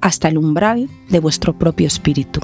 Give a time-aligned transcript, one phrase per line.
[0.00, 2.40] hasta el umbral de vuestro propio espíritu.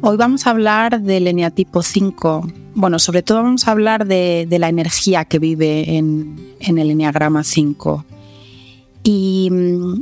[0.00, 2.48] Hoy vamos a hablar del eneatipo 5.
[2.74, 7.44] Bueno, sobre todo vamos a hablar de, la energía que vive en, en el eneagrama
[7.44, 8.06] 5.
[9.02, 10.00] Y mm,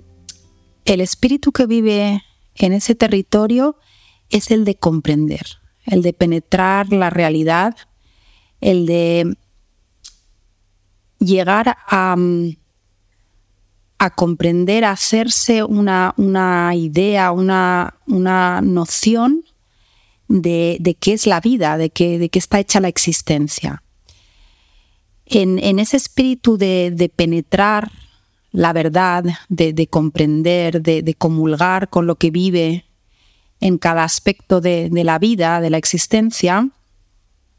[0.86, 2.22] el espíritu que vive
[2.54, 3.76] en ese territorio
[4.30, 5.46] es el de comprender,
[5.84, 7.76] el de penetrar la realidad,
[8.60, 9.36] el de
[11.18, 12.56] llegar a, mm,
[14.14, 16.14] comprender, a hacerse una,
[16.74, 19.44] idea, una, una noción
[20.28, 23.82] de, qué es la vida, de qué, de qué está hecha la existencia.
[25.24, 27.90] En, ese espíritu de, penetrar
[28.56, 32.86] la verdad, de, comprender, de, comulgar con lo que vive
[33.60, 36.70] en cada aspecto de la vida, de la existencia,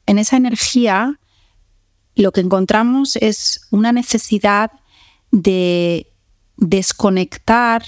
[0.08, 1.20] en esa energía
[2.16, 4.72] lo que encontramos es una necesidad
[5.30, 6.08] de
[6.56, 7.84] desconectar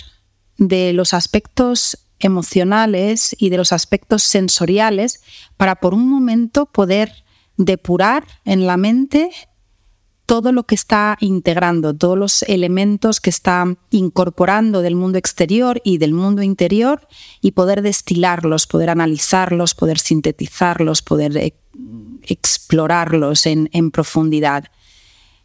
[0.57, 5.23] de los aspectos emocionales y de los aspectos sensoriales
[5.57, 7.23] para por un momento poder
[7.57, 9.31] depurar en la mente
[10.29, 15.97] todo lo que está integrando, todos los elementos que está incorporando del mundo exterior y
[15.97, 17.07] del mundo interior
[17.41, 21.55] y poder destilarlos, poder analizarlos, poder sintetizarlos, poder e-,
[22.21, 24.65] explorarlos en, profundidad.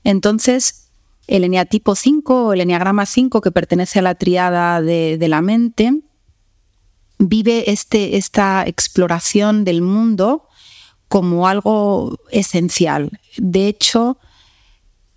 [0.04, 0.90] Entonces,
[1.28, 6.02] el eneatipo 5 o el eneagrama 5, que pertenece a la triada de la mente,
[7.18, 10.46] vive este, esta exploración del mundo
[11.08, 13.18] como algo esencial.
[13.38, 14.18] De hecho,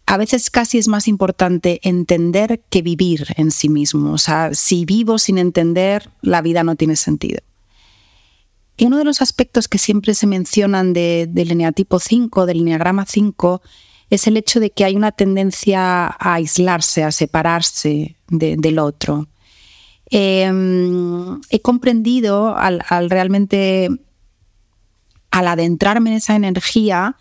[0.08, 4.14] a veces casi es más importante entender que vivir en sí mismo.
[4.14, 7.42] O sea, si vivo sin entender, la vida no tiene sentido.
[8.80, 13.62] Uno de los aspectos que siempre se mencionan del eneatipo 5, del eneagrama 5,
[14.10, 19.28] es el hecho de que hay una tendencia a aislarse, a separarse del otro.
[20.10, 23.90] Em, he comprendido al, realmente,
[25.32, 27.18] al adentrarme en esa energía,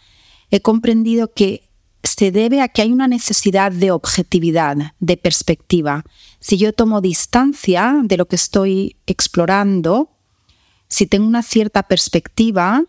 [0.52, 1.65] he comprendido que
[2.06, 6.04] se debe a que hay una necesidad de objetividad, de perspectiva.
[6.40, 10.10] Si yo tomo distancia de lo que estoy explorando,
[10.88, 12.84] si tengo una cierta perspectiva,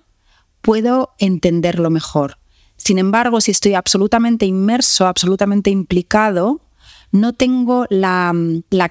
[0.62, 2.38] puedo entenderlo mejor.
[2.76, 6.62] Sin embargo, si estoy absolutamente inmerso, absolutamente implicado,
[7.12, 8.34] no tengo la,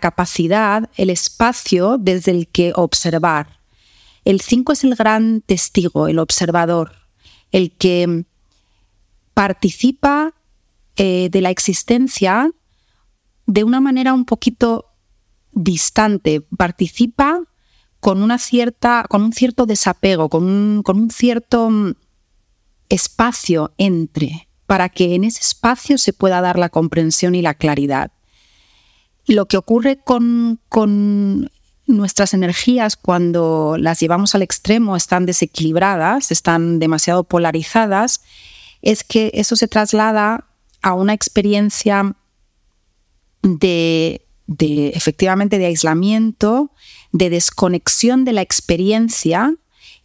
[0.00, 3.60] capacidad, el espacio desde el que observar.
[4.24, 6.92] El 5 es el gran testigo, el observador,
[7.52, 8.24] el que
[9.36, 10.32] participa
[10.96, 12.50] eh, de la existencia
[13.44, 14.86] de una manera un poquito
[15.52, 17.42] distante, participa
[18.00, 21.92] con, una cierta, con un cierto desapego, con un, con un cierto mm,
[22.88, 28.12] espacio entre para que en ese espacio se pueda dar la comprensión y la claridad.
[29.26, 30.60] Lo que ocurre con,
[31.86, 38.22] nuestras energías cuando las llevamos al extremo están desequilibradas, están demasiado polarizadas,
[38.86, 40.46] es que eso se traslada
[40.80, 42.14] a una experiencia
[43.42, 44.24] de,
[44.94, 46.70] efectivamente de aislamiento,
[47.10, 49.52] de desconexión de la experiencia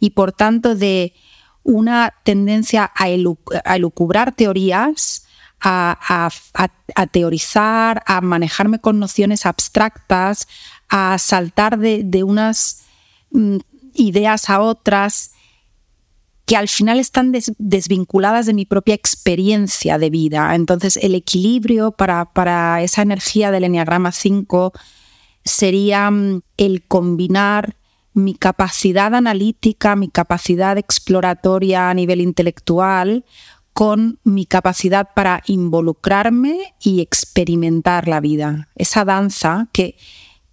[0.00, 1.14] y por tanto de
[1.62, 5.26] una tendencia a, elucubrar teorías,
[5.60, 6.28] a,
[7.12, 10.48] teorizar, a manejarme con nociones abstractas,
[10.88, 12.82] a saltar de, unas
[13.30, 13.58] mm,
[13.94, 15.34] ideas a otras
[16.44, 20.54] que al final están desvinculadas de mi propia experiencia de vida.
[20.54, 24.72] Entonces, el equilibrio para, para esa energía del Enneagrama 5
[25.44, 27.76] sería mm, el combinar
[28.14, 33.24] mi capacidad analítica, mi capacidad exploratoria a nivel intelectual
[33.72, 38.68] con mi capacidad para involucrarme y experimentar la vida.
[38.74, 39.96] Esa danza que,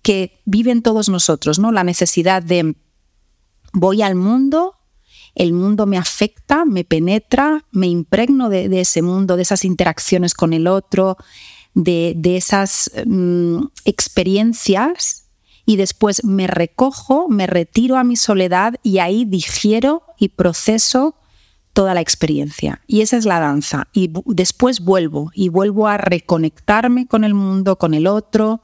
[0.01, 1.73] que viven todos nosotros, ¿no?
[1.73, 2.75] La necesidad de
[3.73, 4.75] voy al mundo,
[5.39, 10.51] el mundo me afecta, me penetra, me impregno de, ese mundo, de esas interacciones con
[10.51, 11.15] el otro,
[11.73, 15.29] de, esas mm, experiencias
[15.65, 21.15] y después me recojo, me retiro a mi soledad y ahí digiero y proceso
[21.71, 22.81] toda la experiencia.
[22.85, 23.87] Y esa es la danza.
[23.93, 28.61] Y después vuelvo y vuelvo a reconectarme con el mundo, con el otro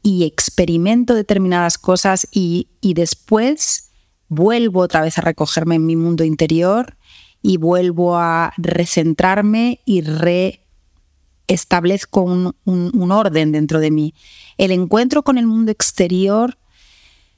[0.00, 3.87] y experimento determinadas cosas y, y después
[4.28, 6.96] vuelvo otra vez a recogerme en mi mundo interior
[7.42, 10.02] y vuelvo a recentrarme y
[11.46, 14.14] reestablezco un, un, orden dentro de mí.
[14.56, 16.58] El encuentro con el mundo exterior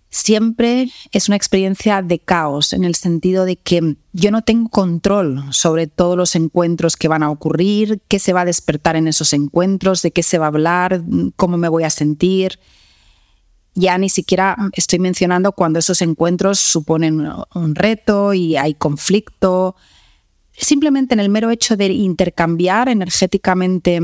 [0.09, 5.45] siempre es una experiencia de caos, en el sentido de que yo no tengo control
[5.51, 9.33] sobre todos los encuentros que van a ocurrir, qué se va a despertar en esos
[9.33, 11.03] encuentros, de qué se va a hablar,
[11.37, 12.59] cómo me voy a sentir.
[13.81, 19.75] Ya ni siquiera estoy mencionando cuando esos encuentros suponen un reto y hay conflicto.
[20.53, 24.01] Simplemente en el mero hecho de intercambiar energéticamente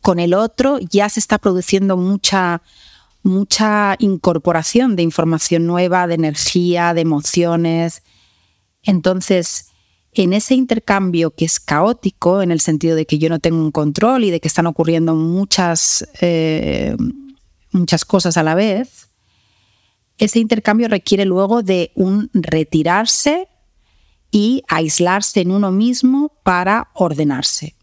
[0.00, 2.62] con el otro ya se está produciendo mucha
[3.22, 8.02] mucha incorporación de información nueva, de energía, de emociones.
[8.82, 9.70] Entonces,
[10.12, 13.70] en ese intercambio que es caótico, en el sentido de que yo no tengo un
[13.70, 16.96] control y de que están ocurriendo muchas, eh,
[17.72, 19.10] muchas cosas a la vez,
[20.18, 23.48] ese intercambio requiere luego de un retirarse
[24.30, 27.74] y aislarse en uno mismo para ordenarse.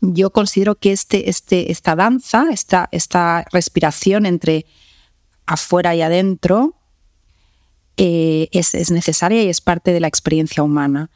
[0.00, 4.66] Yo considero que este, este, esta danza, esta, esta respiración entre
[5.46, 6.76] afuera y adentro
[7.96, 11.10] eh, es, necesaria y es parte de la experiencia humana.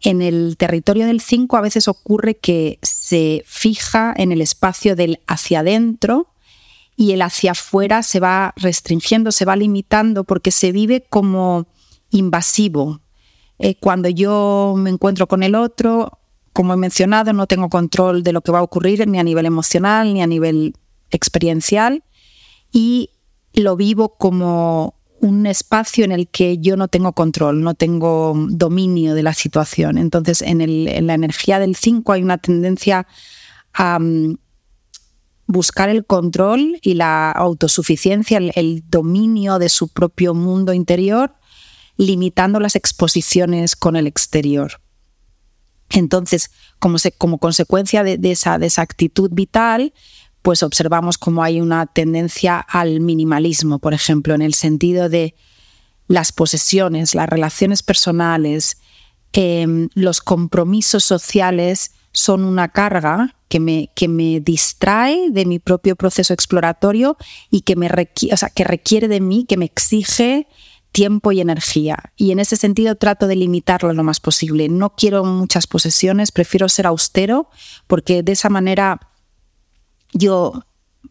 [0.00, 5.20] En el territorio del 5 a veces ocurre que se fija en el espacio del
[5.26, 6.33] hacia adentro
[6.96, 11.66] y el hacia afuera se va restringiendo, se va limitando porque se vive como
[12.10, 13.00] invasivo.
[13.58, 16.18] Eh, cuando yo me encuentro con el otro,
[16.52, 19.46] como he mencionado, no tengo control de lo que va a ocurrir ni a nivel
[19.46, 20.74] emocional ni a nivel
[21.10, 22.04] experiencial
[22.72, 23.10] y
[23.54, 29.14] lo vivo como un espacio en el que yo no tengo control, no tengo dominio
[29.14, 29.96] de la situación.
[29.96, 33.06] Entonces, en, la energía del 5 hay una tendencia
[33.72, 34.36] a mm,
[35.46, 41.34] buscar el control y la autosuficiencia, el, dominio de su propio mundo interior,
[41.96, 44.80] limitando las exposiciones con el exterior.
[45.90, 49.92] Entonces, como, como consecuencia de, esa, de actitud vital,
[50.42, 55.34] pues observamos como hay una tendencia al minimalismo, por ejemplo, en el sentido de
[56.08, 58.78] las posesiones, las relaciones personales,
[59.32, 65.96] em, los compromisos sociales son una carga que me, que me distrae de mi propio
[65.96, 67.18] proceso exploratorio
[67.50, 70.48] y que, me requiere, que requiere de mí, que me exige
[70.92, 72.12] tiempo y energía.
[72.16, 74.68] Y en ese sentido trato de limitarlo lo más posible.
[74.68, 77.50] No quiero muchas posesiones, prefiero ser austero
[77.88, 79.00] porque de esa manera
[80.12, 80.62] yo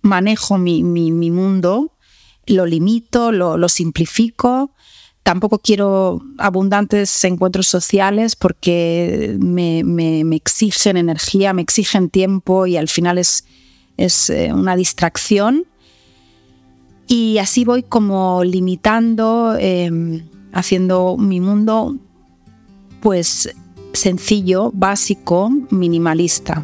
[0.01, 1.97] manejo mi, mundo,
[2.45, 4.73] lo limito, lo, simplifico.
[5.23, 13.17] Tampoco quiero abundantes encuentros sociales porque me, exigen energía, me exigen tiempo y al final
[13.17, 13.45] es,
[13.97, 15.65] eh, una distracción.
[17.07, 21.98] Y así voy como limitando, em, haciendo mi mundo
[23.01, 23.50] pues
[23.93, 26.63] sencillo, básico, minimalista.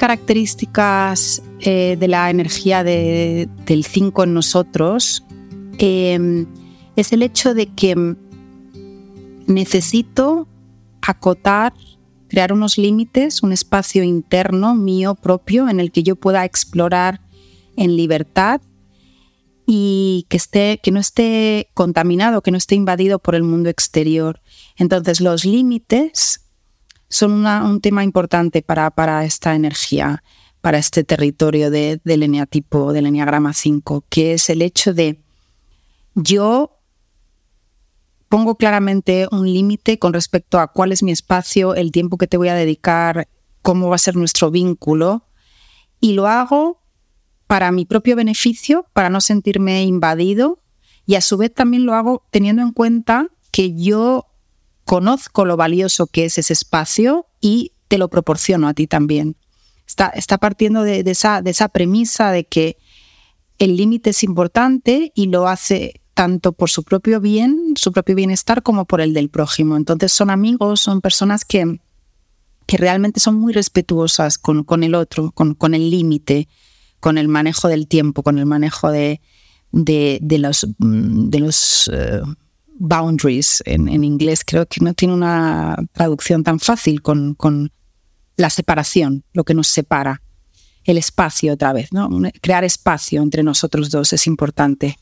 [0.00, 5.22] Características eh, de la energía del 5 en nosotros
[5.76, 6.46] em,
[6.96, 8.16] es el hecho de que
[9.46, 10.48] necesito
[11.02, 11.74] acotar,
[12.28, 17.20] crear unos límites, un espacio interno mío propio en el que yo pueda explorar
[17.76, 18.62] en libertad
[19.66, 24.40] y que, esté, que no esté contaminado, que no esté invadido por el mundo exterior.
[24.78, 26.49] Entonces los límites
[27.10, 30.22] son un tema importante para, para, esta energía,
[30.60, 35.20] para este territorio de, del eneatipo, del eneagrama 5, que es el hecho de
[36.14, 36.78] yo
[38.28, 42.36] pongo claramente un límite con respecto a cuál es mi espacio, el tiempo que te
[42.36, 43.28] voy a dedicar,
[43.60, 45.24] cómo va a ser nuestro vínculo,
[46.00, 46.80] y lo hago
[47.48, 50.60] para mi propio beneficio, para no sentirme invadido,
[51.06, 54.29] y a su vez también lo hago teniendo en cuenta que yo
[54.90, 59.36] conozco lo valioso que es ese espacio y te lo proporciono a ti también.
[59.86, 62.76] Está, está partiendo de, esa, de esa premisa de que
[63.60, 68.64] el límite es importante y lo hace tanto por su propio bien, su propio bienestar,
[68.64, 69.76] como por el del prójimo.
[69.76, 71.78] Entonces son amigos, son personas que,
[72.66, 76.48] que realmente son muy respetuosas con, con el otro, con, con el límite,
[76.98, 79.20] con el manejo del tiempo, con el manejo de,
[79.70, 82.22] de, los, de los eh,
[82.80, 84.42] boundaries en, inglés.
[84.44, 87.70] Creo que no tiene una traducción tan fácil con,
[88.36, 90.22] la separación, lo que nos separa.
[90.84, 92.08] El espacio otra vez, ¿no?
[92.40, 94.98] Crear espacio entre nosotros dos es importante.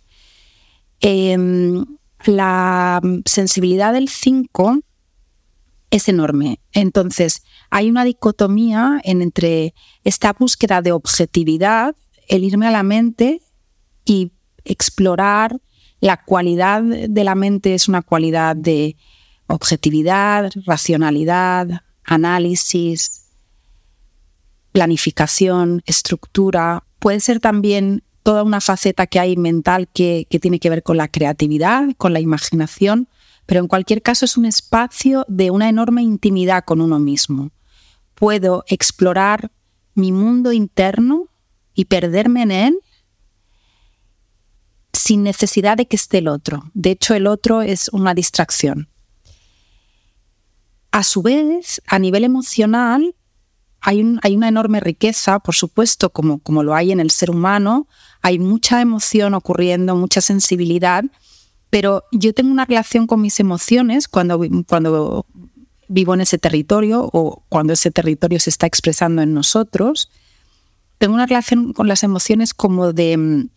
[1.00, 1.84] Em,
[2.24, 4.80] la sensibilidad del 5
[5.92, 6.60] es enorme.
[6.72, 11.94] Entonces, hay una dicotomía entre esta búsqueda de objetividad,
[12.26, 13.40] el irme a la mente
[14.04, 14.32] y
[14.64, 15.60] explorar
[16.00, 18.96] la cualidad de la mente es una cualidad de
[19.46, 23.26] objetividad, racionalidad, análisis,
[24.72, 26.84] planificación, estructura.
[26.98, 31.08] Puede ser también toda una faceta que hay mental que, tiene que ver con la
[31.08, 33.08] creatividad, con la imaginación,
[33.46, 37.50] pero en cualquier caso es un espacio de una enorme intimidad con uno mismo.
[38.14, 39.50] Puedo explorar
[39.94, 41.28] mi mundo interno
[41.74, 42.78] y perderme en él
[44.98, 46.70] sin necesidad de que esté el otro.
[46.74, 48.88] De hecho, el otro es una distracción.
[50.90, 53.14] A su vez, a nivel emocional,
[53.80, 57.86] hay, una enorme riqueza, por supuesto, como, lo hay en el ser humano,
[58.22, 61.04] hay mucha emoción ocurriendo, mucha sensibilidad,
[61.70, 65.26] pero yo tengo una relación con mis emociones cuando, cuando
[65.86, 70.10] vivo en ese territorio o cuando ese territorio se está expresando en nosotros.
[70.98, 73.48] Tengo una relación con las emociones como de,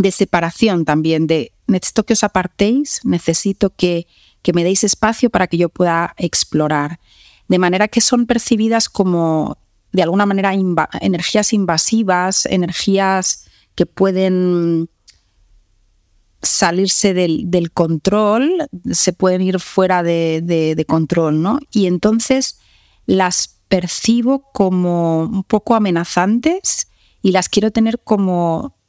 [0.00, 4.06] de separación también, de necesito que os apartéis, necesito que,
[4.42, 7.00] que me deis espacio para que yo pueda explorar.
[7.48, 9.58] De manera que son percibidas como,
[9.92, 10.54] de alguna manera,
[11.00, 14.88] energías invasivas, energías que pueden
[16.42, 21.58] salirse del, control, se pueden ir fuera de, control, ¿no?
[21.70, 22.58] Y entonces
[23.04, 26.88] las percibo como un poco amenazantes
[27.20, 28.79] y las quiero tener como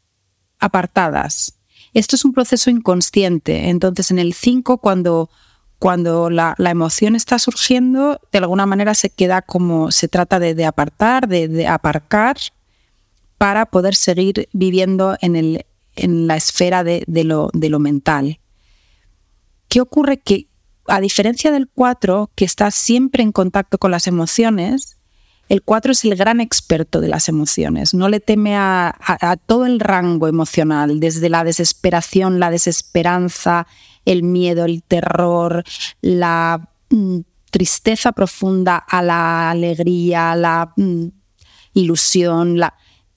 [0.62, 1.58] apartadas.
[1.94, 3.70] Esto es un proceso inconsciente.
[3.70, 5.30] Entonces, en el 5, cuando,
[5.80, 11.28] cuando la, emoción está surgiendo, de alguna manera se queda como, se trata de, apartar,
[11.28, 12.38] de, de, aparcar,
[13.38, 15.66] para poder seguir viviendo en el,
[15.96, 18.40] en la esfera de, lo, de lo mental.
[19.68, 20.18] ¿Qué ocurre?
[20.18, 20.48] Que
[20.88, 24.98] a diferencia del 4, que está siempre en contacto con las emociones,
[25.52, 28.96] el 4 es el gran experto de las emociones, no le teme a,
[29.46, 33.68] todo el rango emocional, desde la desesperación, la desesperanza,
[34.06, 35.66] el miedo, el terror,
[36.00, 41.08] la mm, tristeza profunda, a la alegría, la mm,
[41.74, 42.76] ilusión, la,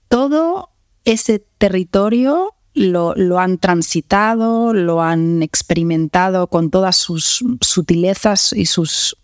[0.09, 0.71] todo
[1.05, 9.17] ese territorio lo, han transitado, lo han experimentado con todas sus sutilezas y sus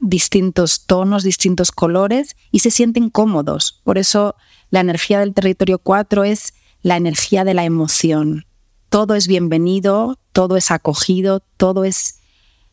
[0.00, 3.80] distintos tonos, distintos colores y se sienten cómodos.
[3.84, 4.36] Por eso
[4.70, 8.46] la energía del territorio 4 es la energía de la emoción.
[8.88, 12.20] Todo es bienvenido, todo es acogido, todo es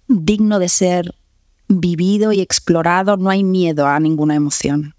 [0.08, 1.16] digno de ser
[1.68, 4.96] vivido y explorado, no hay miedo a ninguna emoción.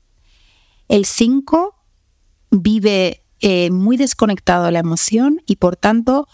[0.89, 1.75] El 5
[2.51, 6.27] vive eh, muy desconectado de la emoción y por tanto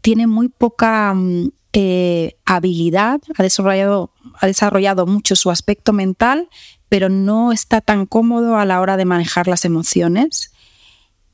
[0.00, 6.48] tiene muy poca mm, eh, habilidad, ha desarrollado, ha desarrollado mucho su aspecto mental,
[6.88, 10.54] pero no está tan cómodo a la hora de manejar las emociones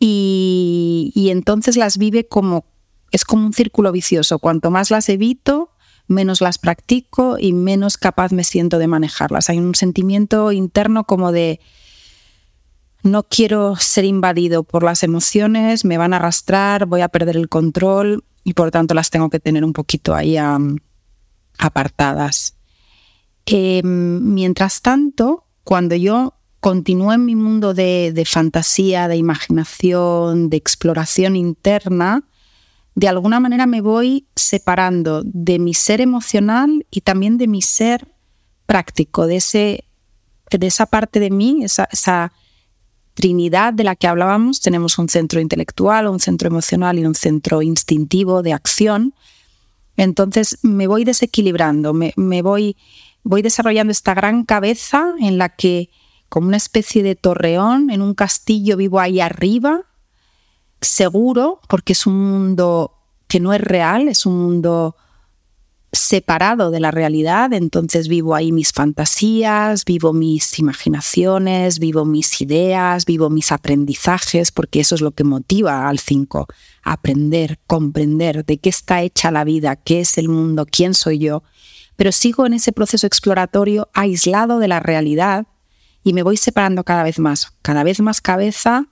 [0.01, 2.65] y, y entonces las vive como,
[3.13, 4.41] es como un círculo vicioso.
[4.41, 5.71] Cuanto más las evito,
[6.09, 9.49] menos las practico y menos capaz me siento de manejarlas.
[9.49, 11.61] Hay un sentimiento interno como de
[13.05, 17.49] no quiero ser invadido por las emociones, me van a arrastrar, voy a perder el
[17.49, 20.37] control y por tanto las tengo que tener un poquito ahí
[21.59, 22.57] apartadas.
[23.47, 31.35] Em, mientras tanto, cuando yo continúo en mi mundo de, fantasía, de imaginación, de exploración
[31.37, 32.25] interna,
[32.95, 38.07] de alguna manera me voy separando de mi ser emocional y también de mi ser
[38.67, 39.85] práctico, de, ese,
[40.51, 42.33] de esa parte de mí, esa
[43.15, 47.63] Trinidad de la que hablábamos, tenemos un centro intelectual, un centro emocional y un centro
[47.63, 49.15] instintivo de acción.
[49.97, 52.77] Entonces me voy desequilibrando, me, voy,
[53.23, 55.91] voy desarrollando esta gran cabeza en la que,
[56.29, 59.83] como una especie de torreón, en un castillo vivo ahí arriba,
[60.81, 62.95] seguro, porque es un mundo
[63.29, 64.97] que no es real, es un mundo
[65.93, 73.05] separado de la realidad, entonces vivo ahí mis fantasías, vivo mis imaginaciones, vivo mis ideas,
[73.05, 76.47] vivo mis aprendizajes, porque eso es lo que motiva al 5,
[76.83, 81.43] aprender, comprender de qué está hecha la vida, qué es el mundo, quién soy yo,
[81.97, 85.47] pero sigo en ese proceso exploratorio aislado de la realidad
[86.03, 88.87] y me voy separando cada vez más, cada vez más cabeza,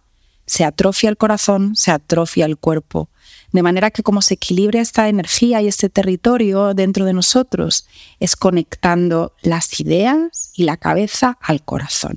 [0.46, 3.08] se atrofia el corazón, se atrofia el cuerpo.
[3.52, 7.86] De manera que como se equilibra esta energía y este territorio dentro de nosotros
[8.20, 12.16] es conectando las ideas y la cabeza al corazón.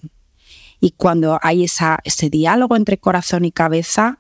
[0.80, 4.20] Y cuando hay esa, ese diálogo entre corazón y cabeza,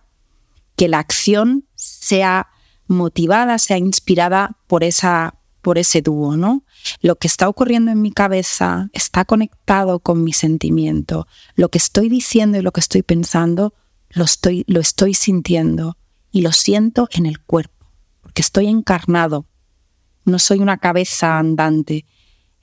[0.75, 2.47] que la acción sea
[2.87, 6.63] motivada, sea inspirada por, esa, por ese dúo, ¿no?
[7.01, 11.27] Lo que está ocurriendo en mi cabeza está conectado con mi sentimiento.
[11.55, 13.73] Lo que estoy diciendo y lo que estoy pensando
[14.09, 15.97] lo estoy, lo estoy sintiendo
[16.33, 17.85] y lo siento en el cuerpo,
[18.21, 19.45] porque estoy encarnado.
[20.25, 22.05] No soy una cabeza andante,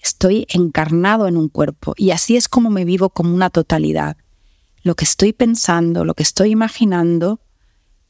[0.00, 4.16] estoy encarnado en un cuerpo y así es como me vivo como una totalidad.
[4.82, 7.40] Lo que estoy pensando, lo que estoy imaginando,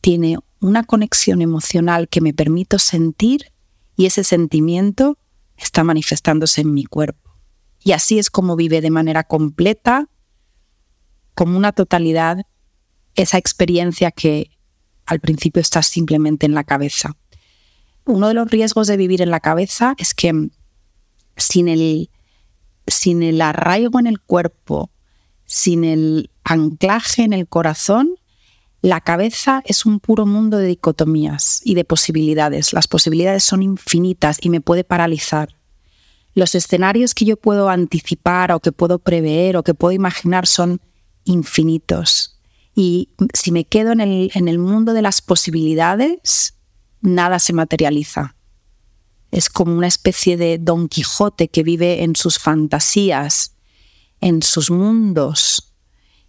[0.00, 3.52] tiene una conexión emocional que me permito sentir
[3.96, 5.18] y ese sentimiento
[5.58, 7.36] está manifestándose en mi cuerpo.
[7.84, 10.08] Y así es como vive de manera completa,
[11.34, 12.46] como una totalidad,
[13.14, 14.52] esa experiencia que
[15.10, 17.16] al principio está simplemente en la cabeza.
[18.04, 20.50] Uno de los riesgos de vivir en la cabeza es que
[21.36, 22.10] sin el,
[22.86, 24.90] sin el arraigo en el cuerpo,
[25.46, 28.14] sin el anclaje en el corazón,
[28.82, 32.72] la cabeza es un puro mundo de dicotomías y de posibilidades.
[32.72, 35.56] Las posibilidades son infinitas y me puede paralizar.
[36.34, 40.80] Los escenarios que yo puedo anticipar o que puedo prever o que puedo imaginar son
[41.24, 42.29] infinitos.
[42.74, 46.54] Y si me quedo en el, en el mundo de las posibilidades,
[47.00, 48.36] nada se materializa.
[49.30, 53.56] Es como una especie de Don Quijote que vive en sus fantasías,
[54.20, 55.74] en sus mundos,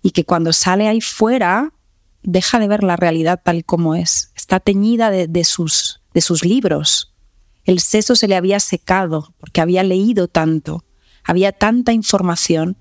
[0.01, 1.73] y que cuando sale ahí fuera
[2.23, 4.31] deja de ver la realidad tal como es.
[4.35, 7.13] Está teñida de, sus, de sus libros.
[7.65, 10.85] El seso se le había secado porque había leído tanto,
[11.23, 12.77] había tanta información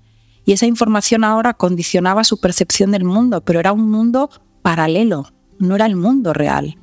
[0.51, 4.29] y esa información ahora condicionaba su percepción del mundo, pero era un mundo
[4.61, 6.77] paralelo, no era el mundo real,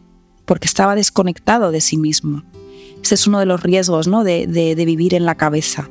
[0.47, 2.45] porque estaba desconectado de sí mismo.
[3.03, 4.25] Ese es uno de los riesgos ¿no?
[4.25, 5.91] de, de vivir en la cabeza.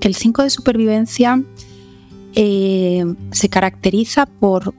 [0.00, 1.42] El 5 de supervivencia
[2.34, 4.74] eh, se caracteriza por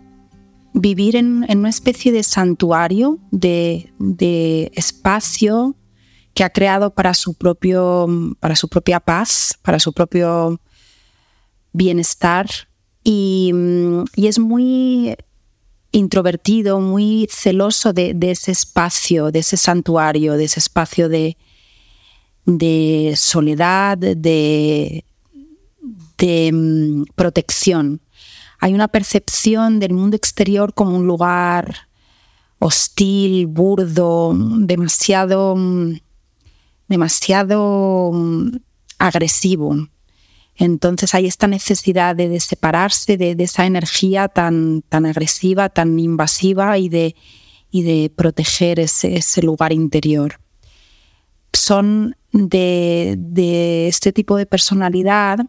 [0.73, 3.91] vivir en, una especie de santuario, de,
[4.75, 5.75] espacio
[6.33, 8.07] que ha creado para su, propio,
[8.39, 10.59] para su propia paz, para su propio
[11.73, 12.47] bienestar.
[13.03, 13.53] Y,
[14.15, 15.15] es muy
[15.91, 21.37] introvertido, muy celoso de, ese espacio, de ese santuario, de ese espacio de
[23.15, 25.05] soledad, de,
[26.17, 28.01] de mm, protección.
[28.59, 31.87] Hay una percepción del mundo exterior como un lugar
[32.59, 35.97] hostil, burdo, demasiado, mm,
[36.87, 38.57] demasiado mm,
[38.99, 39.89] agresivo.
[40.55, 46.89] Entonces hay esta necesidad de, separarse de, esa energía tan, tan agresiva, tan invasiva y
[46.89, 47.15] de,
[47.71, 50.39] y de proteger ese, ese lugar interior.
[51.53, 55.39] Son de, de, este tipo de personalidad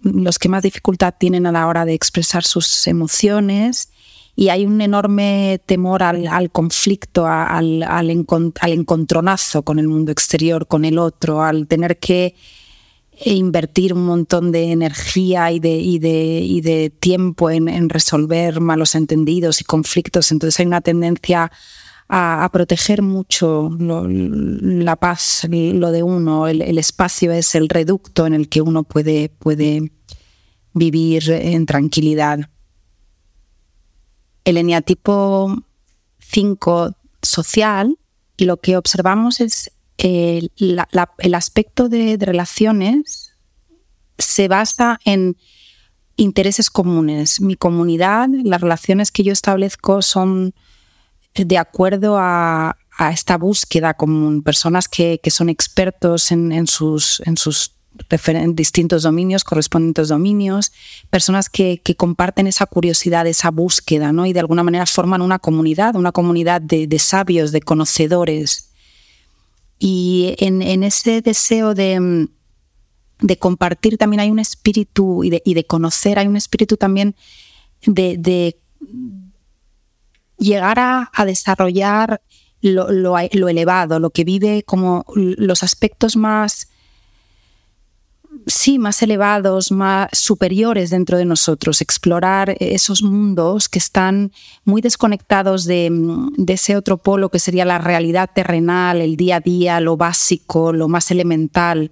[0.00, 3.90] los que más dificultad tienen a la hora de expresar sus emociones
[4.34, 10.84] y hay un enorme temor al, conflicto, al, al, encontronazo con el mundo exterior, con
[10.84, 12.34] el otro, al tener que
[13.24, 20.30] invertir un montón de energía y de, de, tiempo en, resolver malos entendidos y conflictos.
[20.30, 21.50] Entonces hay una tendencia
[22.08, 26.46] a, proteger mucho la paz, lo de uno.
[26.48, 29.92] El, espacio es el reducto en el que uno puede, puede
[30.72, 32.50] vivir en tranquilidad.
[34.44, 35.56] El eneatipo
[36.18, 37.98] 5 social,
[38.38, 43.32] lo que observamos es el, el aspecto de, relaciones
[44.18, 45.36] se basa en
[46.16, 47.40] intereses comunes.
[47.40, 50.54] Mi comunidad, las relaciones que yo establezco son
[51.36, 52.76] de acuerdo a,
[53.12, 54.42] esta búsqueda común.
[54.42, 57.76] Personas que, son expertos en, en, sus, en sus
[58.54, 60.72] distintos dominios, correspondientes dominios,
[61.10, 64.26] personas que, comparten esa curiosidad, esa búsqueda, ¿no?
[64.26, 68.70] Y de alguna manera forman una comunidad, una comunidad de, sabios, de conocedores.
[69.78, 72.28] Y en, ese deseo de,
[73.38, 77.14] compartir también hay un espíritu y de, conocer, hay un espíritu también
[77.86, 78.58] de,
[80.38, 82.20] llegar a, desarrollar
[82.60, 86.68] lo, elevado, lo que vive como los aspectos más
[88.46, 94.32] sí, más elevados, más superiores dentro de nosotros, explorar esos mundos que están
[94.64, 95.90] muy desconectados de,
[96.46, 100.88] ese otro polo que sería la realidad terrenal, el día a día, lo básico, lo
[100.88, 101.90] más elemental.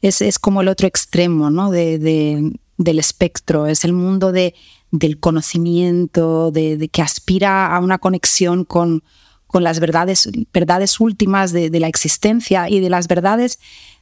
[0.00, 1.70] Es, como el otro extremo ¿no?
[1.70, 4.54] del espectro, es el mundo de,
[4.92, 9.02] del conocimiento, de, que aspira a una conexión con,
[9.48, 13.58] con las verdades, verdades últimas de, de la existencia y de las verdades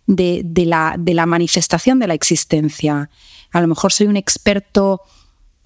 [0.06, 3.10] de, la, de la manifestación de la existencia.
[3.52, 5.02] A lo mejor soy un experto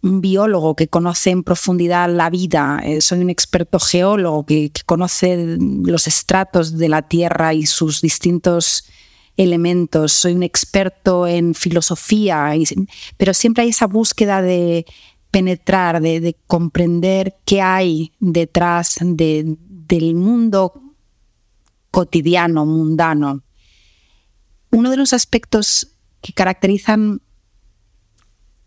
[0.03, 6.07] biólogo que conoce en profundidad la vida, eh, soy un experto geólogo que, conoce los
[6.07, 8.85] estratos de la Tierra y sus distintos
[9.37, 12.53] elementos, soy un experto en filosofía,
[13.17, 14.85] pero siempre hay esa búsqueda de
[15.35, 20.81] penetrar, de, comprender qué hay detrás del mundo
[21.91, 23.43] cotidiano, mundano.
[24.71, 25.89] Uno de los aspectos
[26.21, 27.21] que caracterizan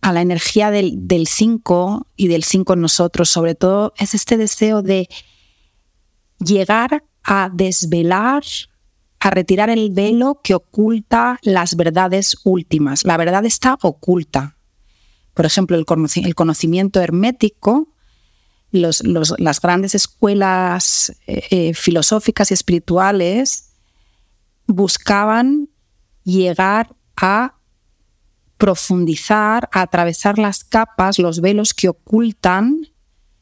[0.01, 4.81] a la energía del 5 y del 5 en nosotros, sobre todo, es este deseo
[4.81, 5.07] de
[6.39, 8.43] llegar a desvelar,
[9.21, 13.05] a retirar el velo que oculta las verdades últimas.
[13.05, 14.56] La verdad está oculta.
[15.37, 17.89] Por ejemplo, el, conocimiento hermético,
[18.71, 23.69] las grandes escuelas eh, eh, filosóficas y espirituales
[24.65, 25.69] buscaban
[26.23, 27.53] llegar a
[28.57, 32.87] profundizar, a atravesar las capas, los velos que ocultan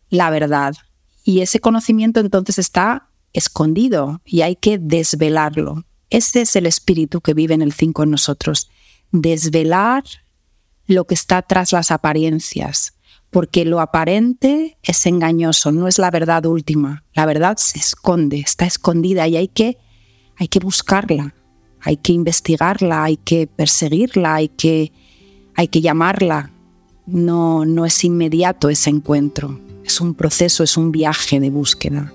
[0.10, 0.76] la verdad.
[1.24, 5.86] Y ese conocimiento entonces está escondido y hay que desvelarlo.
[6.10, 8.70] Ese es el espíritu que vive en el 5 en nosotros.
[9.14, 10.04] Desvelar
[10.88, 12.94] lo que está tras las apariencias,
[13.30, 17.04] porque lo aparente es engañoso, no es la verdad última.
[17.14, 19.78] La verdad se esconde, está escondida y hay que,
[20.38, 21.34] hay que buscarla
[21.86, 24.92] hay que investigarla, hay que perseguirla, hay que,
[25.54, 26.52] hay que llamarla.
[27.06, 32.12] No, no es inmediato ese encuentro, es un proceso, es un viaje de búsqueda.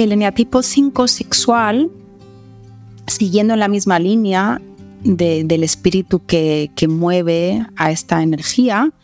[0.00, 1.90] El eneatipo 5 sexual,
[3.06, 4.58] siguiendo en la misma línea,
[5.04, 8.94] del espíritu que, mueve a esta energía,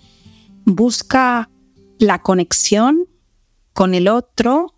[0.65, 1.51] busca
[1.99, 3.05] la conexión
[3.75, 4.73] con el otro,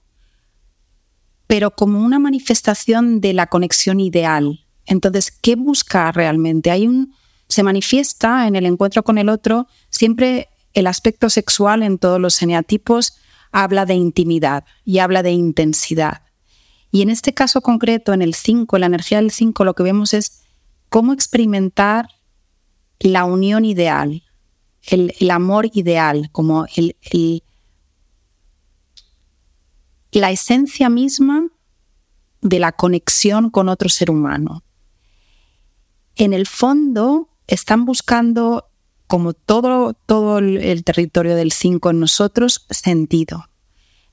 [1.47, 4.67] pero como una manifestación de la conexión ideal.
[4.87, 6.73] Entonces, ¿qué busca realmente?
[6.73, 7.15] Hay un,
[7.47, 12.43] se manifiesta en el encuentro con el otro siempre el aspecto sexual en todos los
[12.43, 13.19] eneatipos
[13.53, 16.23] habla de intimidad y habla de intensidad.
[16.91, 20.15] Y en este caso concreto, en el 5, la energía del 5, lo que vemos
[20.15, 20.43] es
[20.89, 22.09] cómo experimentar
[22.99, 24.23] la unión ideal,
[24.83, 26.97] el, amor ideal, como el,
[30.13, 31.49] la esencia misma
[32.41, 34.63] de la conexión con otro ser humano.
[36.17, 38.68] En el fondo están buscando,
[39.09, 43.47] como todo, todo el territorio del 5 en nosotros, sentido.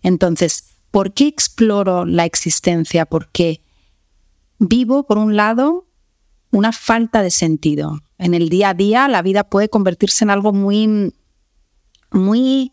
[0.01, 3.05] Entonces, ¿por qué exploro la existencia?
[3.05, 3.61] Porque
[4.57, 5.85] vivo, por un lado,
[6.51, 8.01] una falta de sentido.
[8.17, 11.13] En el día a día la vida puede convertirse en algo muy,
[12.11, 12.71] muy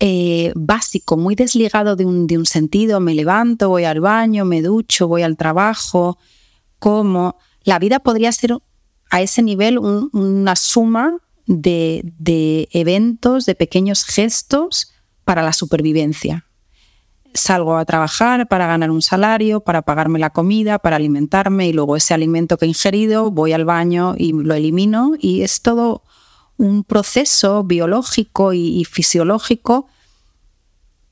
[0.00, 2.98] eh, básico, muy desligado de un, de un, sentido.
[2.98, 6.18] Me levanto, voy al baño, me ducho, voy al trabajo,
[6.78, 7.36] como.
[7.64, 8.58] La vida podría ser
[9.10, 14.92] a ese nivel una suma de, eventos, de pequeños gestos
[15.24, 16.46] para la supervivencia.
[17.34, 21.96] Salgo a trabajar para ganar un salario, para pagarme la comida, para alimentarme y luego
[21.96, 26.02] ese alimento que he ingerido voy al baño y lo elimino y es todo
[26.58, 29.86] un proceso biológico y, fisiológico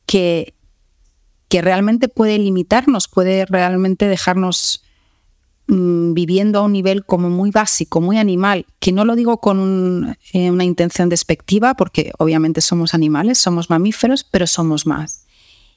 [0.04, 0.54] que,
[1.48, 4.84] que, realmente puede limitarnos, puede realmente dejarnos
[5.70, 10.16] mm, viviendo a un nivel como muy básico, muy animal, que no lo digo con
[10.32, 15.24] eh, una intención despectiva, porque obviamente somos animales, somos mamíferos, pero somos más.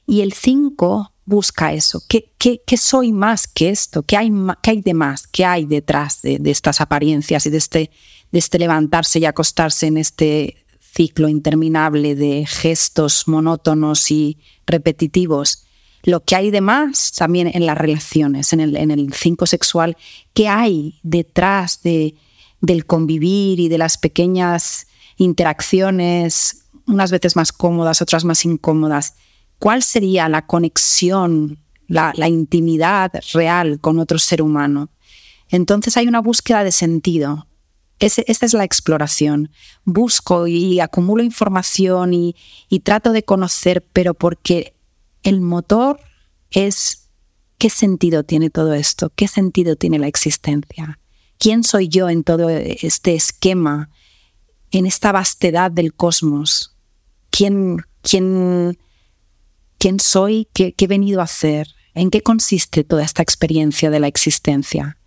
[0.05, 2.03] Y el 5 busca eso.
[2.07, 4.03] ¿Qué, soy más que esto?
[4.03, 4.31] ¿Qué hay,
[4.63, 5.27] hay de más?
[5.27, 7.91] ¿Qué hay detrás de, estas apariencias y este,
[8.31, 15.65] de este levantarse y acostarse en este ciclo interminable de gestos monótonos y repetitivos?
[16.03, 19.95] Lo que hay de más también en las relaciones, en el, en 5 sexual,
[20.33, 22.15] ¿qué hay detrás de,
[22.59, 29.15] del convivir y de las pequeñas interacciones, unas veces más cómodas, otras más incómodas?
[29.59, 34.89] ¿Cuál sería la conexión, la, intimidad real con otro ser humano?
[35.47, 37.47] Entonces hay una búsqueda de sentido.
[37.99, 39.51] esa es la exploración.
[39.85, 42.35] Busco y acumulo información y,
[42.67, 44.72] y trato de conocer, pero porque
[45.23, 45.99] el motor
[46.51, 47.09] es
[47.57, 50.99] qué sentido tiene todo esto, qué sentido tiene la existencia,
[51.39, 53.89] quién soy yo en todo este esquema,
[54.71, 56.75] en esta vastedad del cosmos,
[57.29, 58.77] quién, quién,
[59.77, 64.07] quién soy, qué, he venido a hacer, en qué consiste toda esta experiencia de la
[64.07, 64.97] existencia.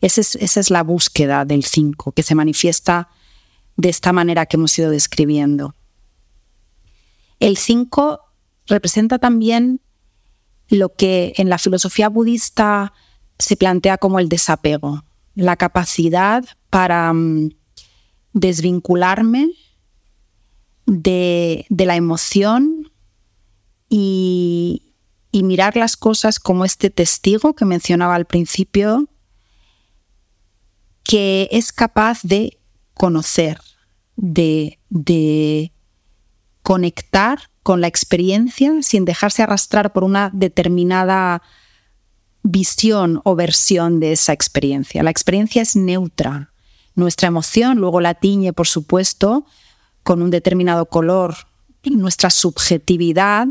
[0.00, 3.08] Esa es, esa es la búsqueda del 5, que se manifiesta
[3.76, 5.74] de esta manera que hemos ido describiendo.
[7.40, 8.25] El 5
[8.66, 9.80] representa también
[10.68, 12.92] lo que en la filosofía budista
[13.38, 17.50] se plantea como el desapego, la capacidad para mm,
[18.32, 19.50] desvincularme
[20.86, 22.92] de, la emoción
[23.88, 24.82] y,
[25.32, 29.06] mirar las cosas como este testigo que mencionaba al principio,
[31.04, 32.58] que es capaz de
[32.94, 33.60] conocer,
[34.16, 35.72] de, de
[36.62, 41.42] conectar con la experiencia sin dejarse arrastrar por una determinada
[42.44, 45.02] visión o versión de esa experiencia.
[45.02, 46.52] La experiencia es neutra.
[46.94, 49.46] Nuestra emoción luego la tiñe, por supuesto,
[50.04, 51.34] con un determinado color.
[51.82, 53.48] Nuestra subjetividad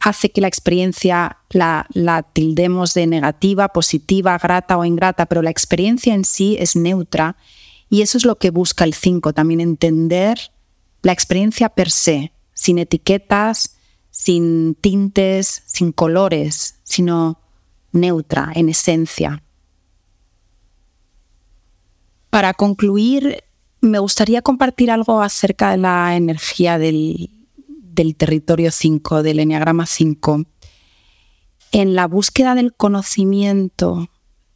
[0.00, 5.50] hace que la experiencia la, la, tildemos de negativa, positiva, grata o ingrata, pero la
[5.50, 7.36] experiencia en sí es neutra
[7.90, 10.38] y eso es lo que busca el 5, también entender
[11.02, 13.76] la experiencia per se, sin etiquetas,
[14.10, 17.40] sin tintes, sin colores, sino
[17.92, 19.44] neutra en esencia.
[22.30, 23.44] Para concluir,
[23.80, 27.30] me gustaría compartir algo acerca de la energía del,
[28.16, 30.42] territorio 5, del Enneagrama 5.
[31.70, 34.10] En la búsqueda del conocimiento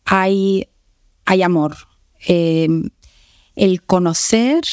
[0.05, 0.71] hay,
[1.25, 1.77] hay amor.
[2.27, 2.69] Eh,
[3.55, 4.65] el conocer,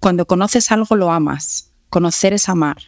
[0.00, 2.78] cuando conoces algo lo amas conocer es amar.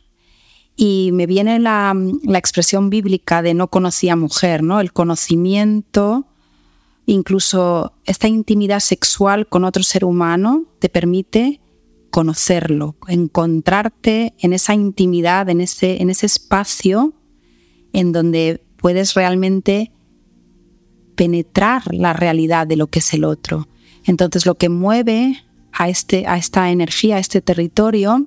[0.77, 1.95] Y me viene la,
[2.35, 4.81] expresión bíblica de no conocía mujer, ¿no?
[4.81, 6.27] El conocimiento,
[7.07, 11.61] incluso esta intimidad sexual con otro ser humano, te permite
[12.11, 17.15] conocerlo, encontrarte en esa intimidad, en ese, en ese espacio
[17.93, 19.93] en donde puedes realmente
[21.15, 23.69] penetrar la realidad de lo que es el otro.
[24.05, 28.27] Entonces lo que mueve a, este, a esta energía, a este territorio,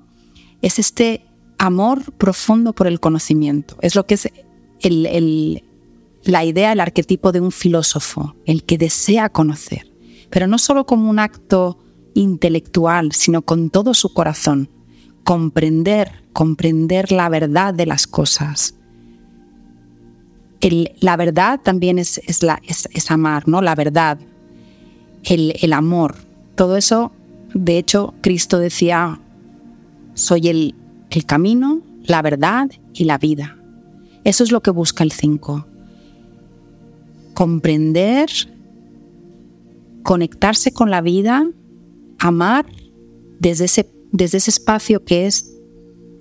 [0.63, 1.25] es este
[1.59, 3.77] amor profundo por el conocimiento.
[3.81, 4.29] Es lo que es
[6.23, 9.91] la idea, el arquetipo de un filósofo, el que desea conocer,
[10.29, 11.77] pero no solo como un acto
[12.15, 14.69] intelectual, sino con todo su corazón.
[15.25, 18.75] Comprender, comprender la verdad de las cosas.
[21.01, 23.61] la verdad también es, la, es, amar, ¿no?
[23.61, 24.17] La verdad,
[25.23, 26.15] el, el amor.
[26.55, 27.11] Todo eso,
[27.53, 29.19] de hecho, Cristo decía
[30.13, 30.75] soy el,
[31.27, 33.57] camino, la verdad y la vida.
[34.23, 35.67] Eso es lo que busca el 5.
[37.33, 38.29] Comprender,
[40.01, 41.47] conectarse con la vida,
[42.19, 42.65] amar
[43.39, 45.53] desde ese, desde ese espacio que es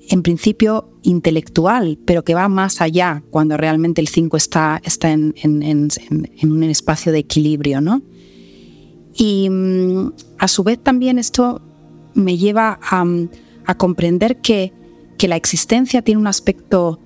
[0.09, 5.35] en principio intelectual, pero que va más allá cuando realmente el 5 está, está en,
[6.42, 7.81] un espacio de equilibrio.
[7.81, 8.02] ¿no?
[9.14, 11.62] Y mm, a su vez también esto
[12.14, 13.05] me lleva a,
[13.66, 14.72] a comprender que,
[15.22, 16.98] la existencia tiene un aspecto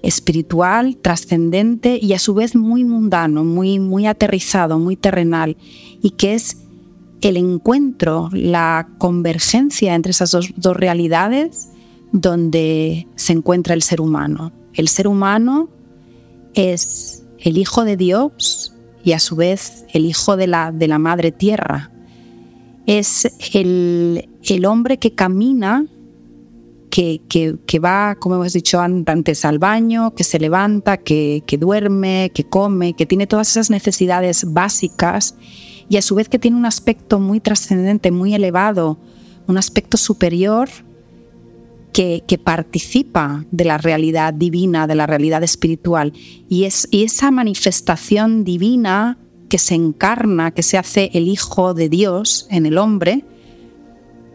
[0.00, 5.56] espiritual, trascendente y a su vez muy mundano, muy, muy aterrizado, muy terrenal,
[6.00, 6.58] y que es
[7.20, 11.70] el encuentro, la convergencia entre esas dos, dos, realidades
[12.12, 14.52] donde se encuentra el ser humano.
[14.72, 15.68] El ser humano
[16.54, 18.72] es el hijo de Dios
[19.02, 21.90] y a su vez el hijo de la, de la madre tierra.
[22.86, 25.86] Es el, el hombre que camina
[26.94, 32.92] que, va, como hemos dicho antes, al baño, que se levanta, que, duerme, que come,
[32.92, 35.34] que tiene todas esas necesidades básicas
[35.88, 39.00] y a su vez que tiene un aspecto muy trascendente, muy elevado,
[39.48, 40.68] un aspecto superior
[41.92, 46.12] que, participa de la realidad divina, de la realidad espiritual.
[46.48, 51.88] Y, es, y esa manifestación divina que se encarna, que se hace el Hijo de
[51.88, 53.24] Dios en el hombre,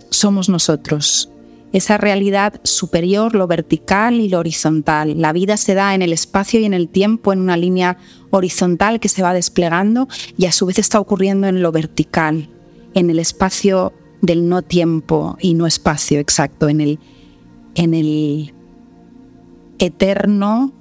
[0.10, 1.30] somos nosotros
[1.72, 5.22] esa realidad superior, lo vertical y lo horizontal.
[5.22, 7.98] La vida se da en el espacio y en el tiempo en una línea
[8.32, 12.50] horizontal que se va desplegando y a su vez está ocurriendo en lo vertical,
[12.94, 17.00] en el espacio del no tiempo y no espacio exacto, en el,
[17.76, 18.54] en el
[19.78, 20.74] eterno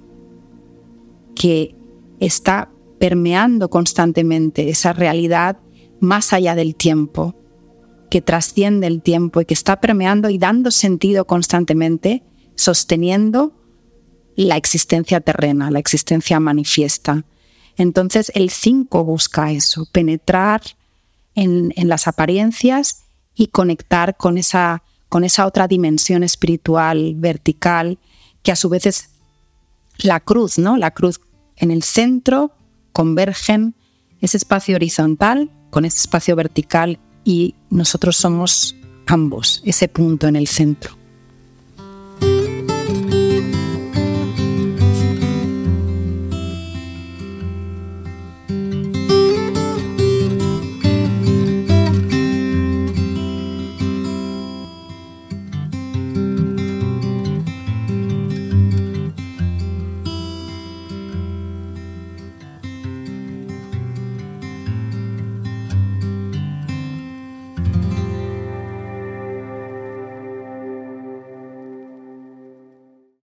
[1.34, 1.74] que
[2.18, 5.58] está permeando constantemente esa realidad
[6.00, 7.34] más allá del tiempo,
[8.10, 12.22] que trasciende el tiempo y que está permeando y dando sentido constantemente,
[12.54, 13.52] sosteniendo
[14.36, 17.24] la existencia terrena, la existencia manifiesta.
[17.76, 20.62] Entonces el 5 busca eso, penetrar
[21.34, 27.98] en, las apariencias y conectar con esa, con esa otra dimensión espiritual vertical
[28.42, 29.10] que a su vez es
[29.98, 30.76] la cruz, ¿no?
[30.76, 31.20] La cruz
[31.56, 32.52] en el centro
[32.92, 33.74] convergen
[34.20, 38.76] ese espacio horizontal con ese espacio vertical y nosotros somos
[39.06, 40.96] ambos, ese punto en el centro.